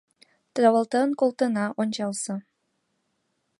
Тавалтен 0.53 1.09
колтена— 1.19 1.65
ончалза! 1.81 2.35